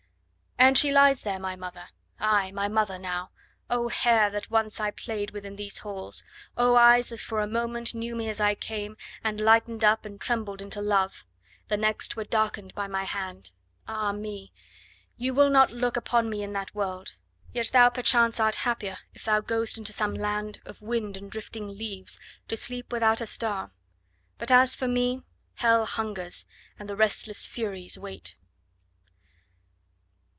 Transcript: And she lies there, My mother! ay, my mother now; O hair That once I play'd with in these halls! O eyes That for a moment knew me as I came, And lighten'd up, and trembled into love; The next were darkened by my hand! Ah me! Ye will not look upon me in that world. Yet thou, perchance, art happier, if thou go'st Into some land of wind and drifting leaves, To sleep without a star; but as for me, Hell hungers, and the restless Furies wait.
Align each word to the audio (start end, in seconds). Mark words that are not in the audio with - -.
And 0.71 0.77
she 0.77 0.91
lies 0.91 1.23
there, 1.23 1.39
My 1.39 1.55
mother! 1.55 1.87
ay, 2.19 2.51
my 2.51 2.67
mother 2.67 2.99
now; 2.99 3.31
O 3.67 3.89
hair 3.89 4.29
That 4.29 4.51
once 4.51 4.79
I 4.79 4.91
play'd 4.91 5.31
with 5.31 5.43
in 5.43 5.55
these 5.55 5.79
halls! 5.79 6.23
O 6.55 6.75
eyes 6.75 7.09
That 7.09 7.19
for 7.19 7.39
a 7.41 7.47
moment 7.47 7.95
knew 7.95 8.15
me 8.15 8.29
as 8.29 8.39
I 8.39 8.53
came, 8.53 8.95
And 9.23 9.41
lighten'd 9.41 9.83
up, 9.83 10.05
and 10.05 10.21
trembled 10.21 10.61
into 10.61 10.79
love; 10.79 11.25
The 11.69 11.77
next 11.77 12.15
were 12.15 12.25
darkened 12.25 12.75
by 12.75 12.85
my 12.85 13.05
hand! 13.05 13.49
Ah 13.87 14.11
me! 14.11 14.53
Ye 15.17 15.31
will 15.31 15.49
not 15.49 15.71
look 15.71 15.97
upon 15.97 16.29
me 16.29 16.43
in 16.43 16.53
that 16.53 16.75
world. 16.75 17.15
Yet 17.51 17.71
thou, 17.73 17.89
perchance, 17.89 18.39
art 18.39 18.55
happier, 18.57 18.99
if 19.15 19.25
thou 19.25 19.41
go'st 19.41 19.79
Into 19.79 19.93
some 19.93 20.13
land 20.13 20.59
of 20.63 20.83
wind 20.83 21.17
and 21.17 21.31
drifting 21.31 21.69
leaves, 21.75 22.19
To 22.49 22.55
sleep 22.55 22.91
without 22.91 23.19
a 23.19 23.25
star; 23.25 23.71
but 24.37 24.51
as 24.51 24.75
for 24.75 24.87
me, 24.87 25.23
Hell 25.55 25.87
hungers, 25.87 26.45
and 26.77 26.87
the 26.87 26.95
restless 26.95 27.47
Furies 27.47 27.97
wait. 27.97 28.35